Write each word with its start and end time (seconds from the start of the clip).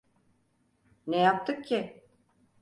Ne 1.07 1.17
yaptık 1.17 1.65
ki? 1.65 2.03